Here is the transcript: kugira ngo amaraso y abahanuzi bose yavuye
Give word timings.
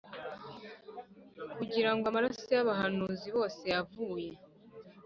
kugira 1.55 1.89
ngo 1.93 2.03
amaraso 2.11 2.45
y 2.55 2.59
abahanuzi 2.63 3.27
bose 3.37 3.63
yavuye 3.73 4.31